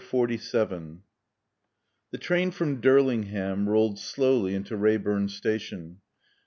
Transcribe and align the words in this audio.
XLVII 0.03 1.01
The 2.09 2.17
train 2.17 2.49
from 2.49 2.81
Durlingham 2.81 3.67
rolled 3.69 3.99
slowly 3.99 4.55
into 4.55 4.75
Reyburn 4.75 5.29
station. 5.29 6.01